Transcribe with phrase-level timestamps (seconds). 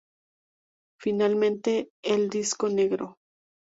[0.99, 3.19] Finalmente el disco negro.